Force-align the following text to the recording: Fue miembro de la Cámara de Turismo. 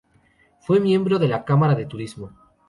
Fue 0.61 0.79
miembro 0.79 1.19
de 1.19 1.27
la 1.27 1.45
Cámara 1.45 1.75
de 1.75 1.85
Turismo. 1.85 2.31